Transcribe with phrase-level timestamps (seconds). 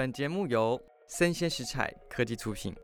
[0.00, 2.74] 本节目由生鲜食材科技出品。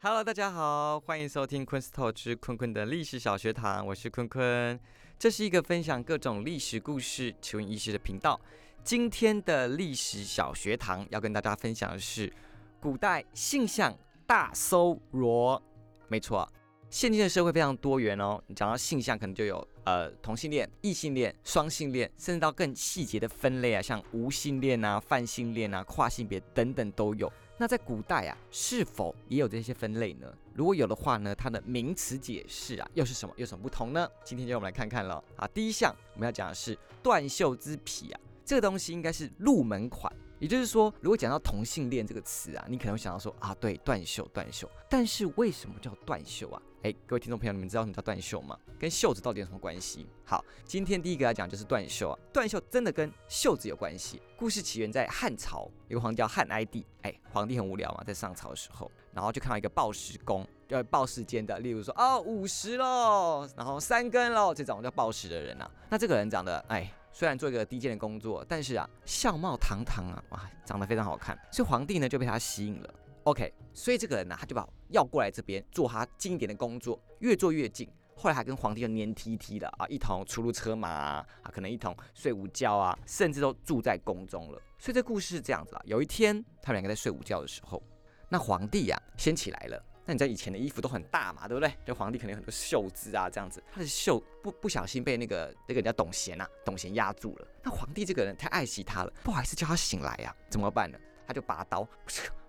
[0.00, 4.78] Hello，大家好，欢迎收听昆斯透之坤坤的历史小学堂，我是坤坤。
[5.18, 8.40] 这是一个分享各种历史故事、奇闻异事的频道。
[8.84, 12.32] 今天的历史小学堂要跟大家分享的是
[12.80, 13.92] 古代性向
[14.28, 15.60] 大搜罗。
[16.06, 16.48] 没错，
[16.88, 18.40] 现今的社会非常多元哦。
[18.46, 27.30] 你讲到性向，可能就有呃同性恋、异性恋、双性恋，甚至到更细节的分类啊，像无性恋啊、泛性恋啊、跨性别等等都有。
[27.58, 30.32] 那在古代啊，是否也有这些分类呢？
[30.54, 33.34] 如果有的话呢，它的名词解释啊又是什么？
[33.36, 34.08] 有什么不同呢？
[34.24, 35.46] 今天就我们来看看了啊。
[35.48, 40.10] 第一项我们要讲的是断袖之癖啊，这个东西应该是入门款。
[40.40, 44.68] 也就是说，如果讲到同性恋这个词啊，你可能会想到说啊，对，断袖，断袖。
[44.88, 46.62] 但是为什么叫断袖啊？
[46.82, 48.58] 哎，各位听众朋友，你们知道什么叫断袖吗？
[48.78, 50.06] 跟袖子到底有什么关系？
[50.24, 52.18] 好，今天第一个要讲就是断袖啊。
[52.32, 54.22] 断袖真的跟袖子有关系。
[54.34, 56.86] 故事起源在汉朝，有个皇帝叫汉哀帝。
[57.02, 65.70] 哎，皇帝很无聊嘛，在上朝的时候，然后就看到一个报时工，要报时间的，例如说哦五十喽，然后三更喽，这种叫报时的人啊。
[65.90, 66.90] 那这个人长得哎。
[67.12, 72.94] 虽然做一个低贱的工作，但是啊，相貌堂堂啊，哇，长得非常好看，所以皇帝呢就被他吸引了。
[73.24, 77.88] OK，所以这个人呢，他就把要过来这边做他近一点的工作，越做越近。
[78.16, 84.60] 后来还跟皇帝就黏 T T 的啊，一同出入车马啊，可能一同睡午觉啊，甚至都住在宫中了。
[84.78, 87.82] 所以这故事是这样子啊，有一天他们两个在睡午觉的时候，
[88.28, 89.82] 那皇帝呀先起来了。
[90.10, 91.72] 那你知道以前的衣服都很大嘛，对不对？
[91.86, 97.46] 就皇帝肯定有很多袖子啊，这样子，他的袖不不小心被那个那个人家董贤啊，董贤压住了。
[97.62, 100.98] 那皇帝这个人太爱惜他了，不好意思叫他醒来呀，怎么办呢？
[101.28, 101.86] 他就拔刀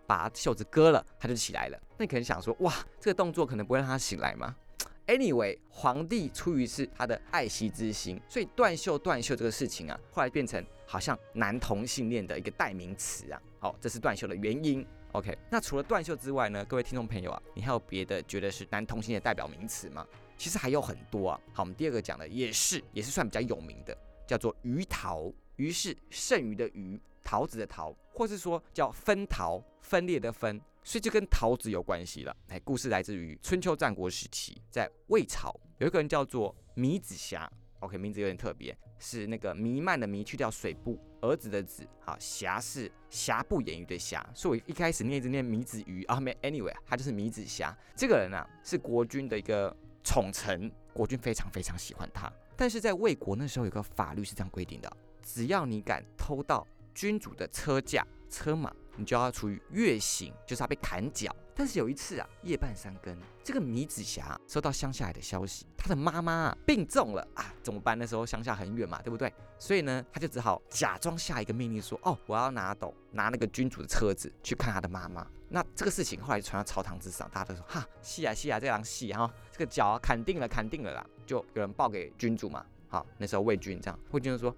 [0.08, 1.80] 把袖子割了，他就起来了。
[2.00, 4.56] 那你可能想说，哇，这个动作可能不会让他醒来吗
[5.06, 13.40] ？Anyway，皇帝出于是他的爱惜之心，所以断袖断袖这个事情啊，后来变成好像男同性恋的一个代名词啊。
[13.60, 14.84] 好，这是断袖的原因。
[15.14, 16.64] OK，那除了断袖之外呢？
[16.64, 20.08] 各位听众朋友啊，你还有别的觉得是男同性的代表名词吗？
[20.38, 21.40] 其实还有很多啊。
[21.54, 25.32] 好，我们第二个讲的也是，也是算比较有名的，叫做鱼桃。
[25.58, 32.36] 鱼是剩余的鱼，桃子的桃，或是说叫分桃，分裂的分，所以就跟桃子有关系了。
[32.48, 37.52] 哎，故事来自于春秋战国时期，在魏朝有一个人叫做米子瑕。
[37.82, 47.76] OK，名字有点特别，是那个弥漫的弥去掉水部儿子的子，好瑕是瑕不掩瑜的瑕，所以我一开始念一直念弥子鱼啊，没 anyway，他就是弥子瑕。
[47.96, 52.32] 这个人啊是国君的一个宠臣，国君非常非常喜欢他。
[52.56, 58.74] 但是在魏国那时候有个法律是这样规定的，只要你敢偷盗君主的车驾车马。
[58.98, 61.34] 你就要处于月刑，就是他被砍脚。
[61.56, 67.98] 但是有一次啊，夜半三更，这个米子霞收到乡下来的消息，她的妈妈啊病重了啊，怎么办？
[67.98, 69.34] 那时候乡下很远嘛，对不对？
[69.58, 82.66] 所以呢，他就只好假装下一个命令，说：“哦，我要拿斗拿那个君主的车子去看他的妈妈。”那这个事情后来传到朝堂之上，大家都说：“哈，戏啊戏啊，这样戏哈，这个脚啊砍定了，砍定了啦！”就有人报给君主嘛。
[82.90, 84.54] 好，那时候魏军这样，魏军就说。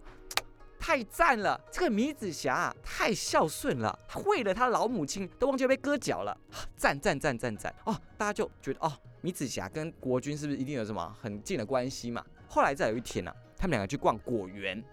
[0.86, 1.58] 太赞了！
[1.72, 6.38] 这个米子霞太孝顺了，为了他老母亲都忘记被割脚了，
[6.76, 7.98] 赞赞赞赞赞哦！
[8.18, 8.92] 大家就觉得哦，
[9.22, 12.22] 米子霞跟国君是不是一定有什么很近的关系嘛？
[12.50, 14.84] 后来再有一天呢，他们两个去逛果园。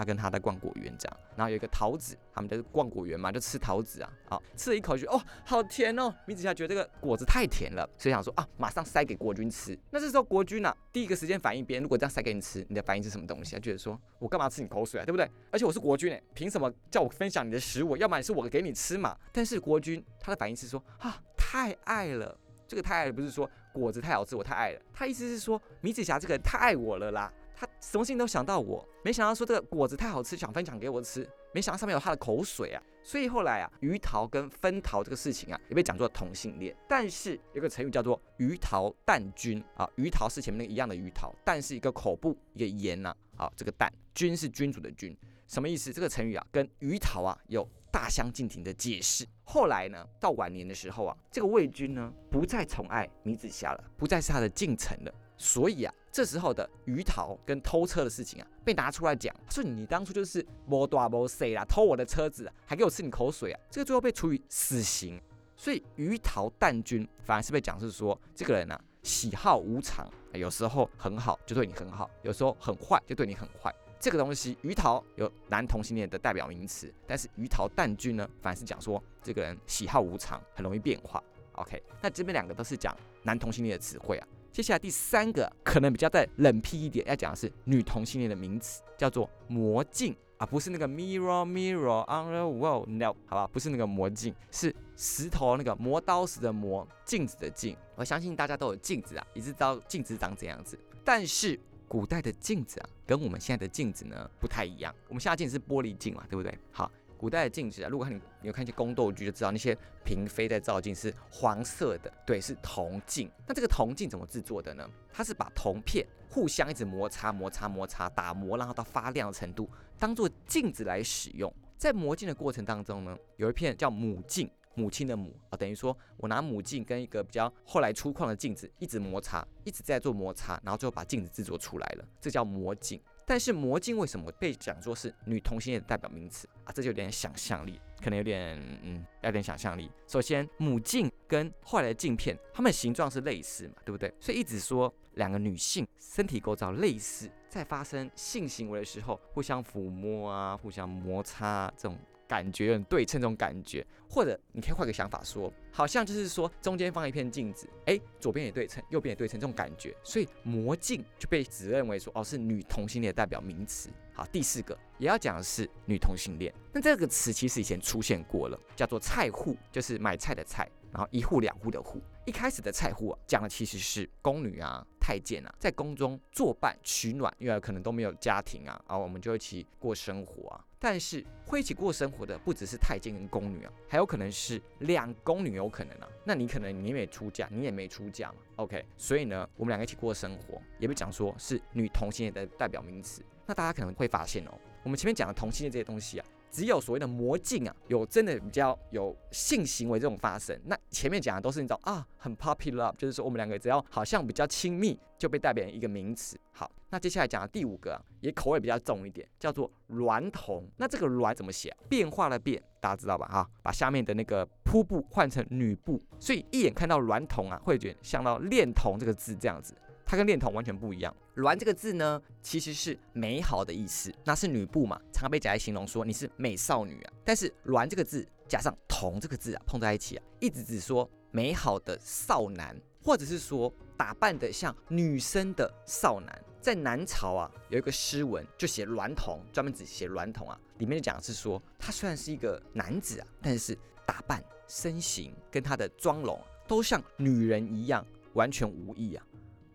[0.00, 4.10] 他跟他在逛果园这样，然后有一个桃子，他们在逛果园嘛，就吃桃子啊。
[4.30, 6.14] 好，吃了一口就哦，好甜哦。
[6.24, 9.78] 米子霞觉得这个果子太甜了，所以想说啊，马上塞给国君吃。
[9.90, 13.54] 那这时候国君呢，第一个时间反应，别人如果这样塞给你吃，你的反应是什么东西？
[13.54, 15.30] 他觉得说我干嘛吃你口水啊，对不对？
[15.50, 17.94] 而且我是国君哎，凭什么叫我分享你的食物？
[17.98, 19.14] 要么是我给你吃嘛。
[19.32, 22.34] 但是国君他的反应是说啊，太爱了。
[22.66, 24.80] 这个太爱不是说果子太好吃，我太爱了。
[24.94, 27.30] 他意思是说米子霞这个人太爱我了啦。
[27.60, 32.82] 他什么事情都想到我，没想到说这个果子太好吃，想分享给我吃，没想到上面有他的口水啊！
[33.02, 36.74] 所以后来啊，鱼桃跟分桃这个事情啊，也被讲作同性恋。
[36.88, 45.14] 但是有个成语叫做鱼桃蛋君啊，鱼桃是前面那个一样的鱼桃，蛋是一个口部一个言呐，好，这个蛋君是君主的君，
[45.46, 45.92] 什么意思？
[45.92, 49.26] 这个成语啊，跟鱼桃啊有大相径庭的解释。
[49.44, 55.14] 后来呢，到晚年的时候啊，这个魏军呢不再宠爱米子夏了，不再是他的近臣了。
[55.36, 65.20] 所以啊，这时候的鱼逃跟偷车的事情啊，被拿出来讲，说你当初就是摸大摸小啦，偷我的车子啊，还给我吃你口水啊，这个最后被处以死刑。
[65.56, 73.74] 所以鱼逃蛋君反而是被讲是说，这个人呢喜好无常，有时候很好就对你很好，有时候很坏就对你很坏。
[74.00, 81.22] 这个东西鱼桃有男同性恋的代表名词，但是鱼桃蛋君呢，反而是讲说这个人喜好无常，很容易变化。
[81.52, 84.26] OK，那这边两个都是讲男同性恋的词汇啊。
[84.50, 90.16] 接下来第三个可能比较再冷僻一点，要讲的是女同性恋的名词，叫做魔镜。
[90.38, 97.76] 啊，不是那个 mirror mirror on the wall，no，好吧，不是那个魔镜，是石头那个磨刀石的磨，镜子的镜。
[97.94, 100.78] 我相信大家都有镜子啊，也知道镜子长怎样子。
[101.04, 101.60] 但是
[101.90, 104.94] 古代的镜子啊，跟我们现在的镜子呢不太一样。
[105.08, 106.56] 我们现在镜子是玻璃镜嘛，对不对？
[106.70, 106.88] 好。
[107.18, 113.28] 古代的镜子啊，如果你你有看一些宫斗剧，就知道那些嫔妃在照镜是黄色的，对，是铜镜。
[113.44, 114.88] 那这个铜镜怎么制作的呢？
[115.12, 121.52] 它是把铜片互相一直摩擦、摩擦、摩擦、打磨，然后到发亮的程度，当做镜子来使用。
[121.76, 133.00] 在磨镜的过程当中呢，有一片叫母镜，母亲的母啊，等于说我拿母镜跟一个比较后来粗犷的镜子一直摩擦，一直在做摩擦，然后最后把镜子制作出来了，这叫魔镜。
[133.26, 136.72] 但是魔镜为什么被讲作是女同性恋的代表名词啊？
[136.72, 139.88] 这就有点想象力，可能有点嗯，有点想象力。
[140.08, 144.12] 首先，母镜跟后来的镜片，它们形状是类似嘛，对不对？
[144.18, 151.96] 所以一直说两个女性身体构造类似，在发生性行为的时候，互相抚摸啊，互相摩擦这种。
[152.30, 163.90] 感觉有点对称这种感觉，或者你可以换个想法说，好像就是说中间放一片镜子，哎，左边也对称，右边也对称这种感觉，所以魔镜就被指认为说哦是女同性恋代表名词。
[164.14, 172.00] 好，第四个也要讲的是女同性恋，那这个词其实以前出现过了，叫做菜户，就是买菜的菜，然后一户两户的户。
[172.30, 180.64] 一开始的菜户啊，讲的其实是宫女啊、太监啊，在宫中作伴取暖，因为可能都没有家庭啊，然后我们就一起过生活啊。
[180.78, 186.06] 但是会一起过生活的不只是太监跟宫女啊，还有可能是两宫女有可能啊。
[186.24, 188.84] 那你可能你没出嫁，你也没出嫁嘛，OK？
[188.96, 193.24] 所以呢，我们两个一起过生活，也被讲说是女同性恋的代表名词。
[193.44, 194.52] 那大家可能会发现哦，
[194.84, 196.26] 我们前面讲的同性恋这些东西啊。
[196.50, 200.58] 只有所谓的魔镜啊，有真的比较有性行为这种发生。
[200.64, 206.38] 那前面讲的都是你知道啊，很 popular，就是说我们两个只要好像比较亲密，就被代表一个名词。
[206.52, 210.68] 好，那接下来讲的第五个啊，也口味比较重一点，叫做娈童。
[210.76, 211.74] 那这个娈怎么写？
[211.88, 213.26] 变化的变，大家知道吧？
[213.28, 219.74] 哈，把下面的那个瀑布换成女部，所以一眼看到娈童啊，会觉得像到恋童这个字这样子。
[220.10, 221.16] 它跟恋童完全不一样。
[221.36, 227.12] 鸾这个字呢，其实是美好的意思，那是女部嘛，常常被夹来形容说你是美少女啊。
[227.24, 236.44] 但是鸾这个字加上童这个字啊，碰在一起啊，一直只说美好的少男，或者是说打扮的像女生的少男。
[236.60, 246.36] 在南朝啊，有一个诗文就写娈童，专门只写娈童啊，里面就讲的是说，他虽然是一个男子啊，但是打扮身形跟他的妆容
[246.66, 249.24] 都像女人一样，完全无异啊。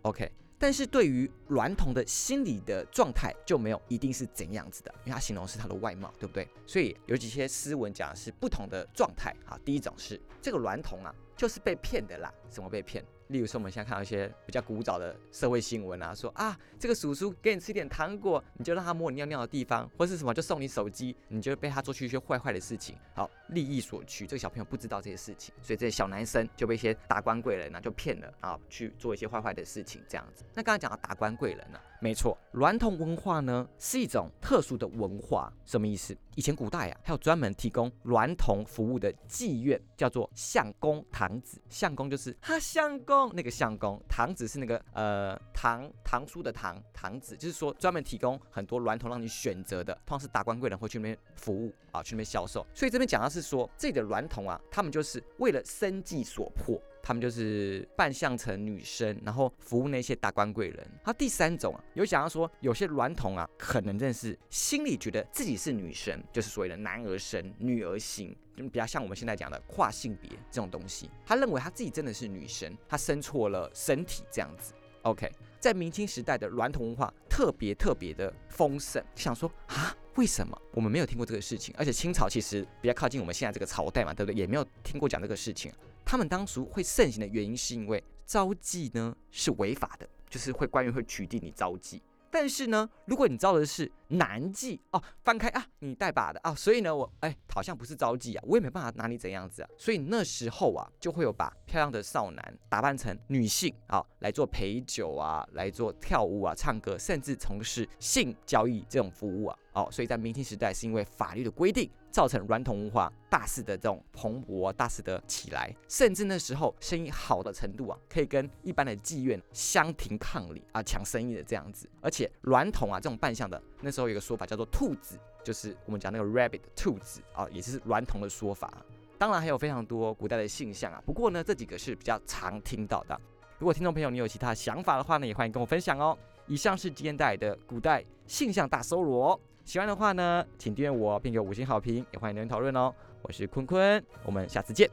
[0.05, 6.47] OK，但是对于娈童的心理的状态就没有一定是怎样子的，因为他形容是他的外貌，对不对？
[6.67, 9.35] 所以有几些诗文讲的是不同的状态。
[9.43, 12.31] 好，第一种是这个娈童啊，就是被骗的啦。
[12.51, 13.03] 怎么被骗？
[13.27, 24.27] 例如说，我们现在看到一些比较古早的社会新闻啊，说啊，这个叔叔给你吃点糖果，你就让他摸你尿尿的地方，或是什么就送你手机，你就被他做去一些坏坏的事情，好，利益所趋。
[24.27, 30.43] 这个小朋友不知道这些事情，所以这些小男生就被一些达官贵人呢就骗了啊，去做一些坏坏的事情这样子。
[30.53, 31.79] 那刚才讲到达官贵人呢？
[32.05, 36.15] 没错，娈童文化呢是一种特殊的文化，什么意思？
[36.35, 41.59] 以前古代啊，还有专门提供娈童服务的妓院，叫做相公堂子。
[41.67, 52.63] 相公就是哈相公，那个相公，堂子是那个呃堂堂叔的堂堂子，就是说专门提供很多娈童让你选择的，通常是达官贵人会去那边服务啊，去那边销售。
[52.75, 56.79] 所以这边讲的是说，这里的娈童啊，他们就是为了生计所迫。
[57.07, 60.87] 他们就是扮相成女生，然后服务那些达官贵人。
[61.03, 71.07] 他第三种啊，有讲到说，有些娈童啊，可能真的是心里觉得自己是女生，就是所谓的男儿身，女儿心，就比较像我们现在讲的跨性别这种东西。
[71.23, 74.73] 他认为他自己真的是女生，他生错了身体这样子。
[75.03, 78.99] OK，在明清时代的娈童文化特别特别的丰盛。
[79.13, 81.71] 想说啊，为什么我们没有听过这个事情？
[81.77, 84.35] 而且清朝其实比较靠近我们现在这个朝代嘛，对不对？
[84.35, 85.71] 也没有听过讲这个事情。
[86.05, 91.99] 他们当初会盛行的原因，是因为招妓呢是违法的，就是会官员会取缔你招妓。
[92.29, 99.69] 但是呢，如果你招的是男妓哦，翻开啊，你带把的啊，所以呢，我哎好像不是招妓啊，我也没办法拿你怎样子啊。
[99.77, 109.57] 所以那时候啊，就会有把漂亮的少男打扮成女性啊，来做陪酒啊，来做跳舞啊、唱歌，甚至从事性交易这种服务啊。
[109.73, 121.89] 哦，所以在明清时代，是因为法律的规定，造成软童文化大肆的这种蓬勃、大肆的起来，甚至那时候生意好的程度啊，可以跟一般的妓院相庭抗礼啊，抢生意的这样子。
[121.99, 128.71] 而且软童啊，这种扮相的，那时候有个说法叫做“兔子”，就是我们讲那个 rabbit 兔子啊，也是娈童的说法。
[129.17, 133.19] 当然还有非常多古代的性象啊，不过呢，这几个是比较常听到的。
[133.57, 136.17] 如果听众朋友你有其他想法的话呢，也欢迎跟我分享哦。
[136.47, 139.39] 以上是今天带来的古代性象大搜罗。
[139.63, 142.93] 喜欢的话呢，请订阅我并给五星好评，也欢迎留言讨论哦。
[143.21, 144.89] 我是坤坤，我们下次见，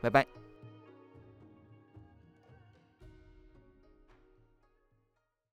[0.00, 0.43] 拜拜。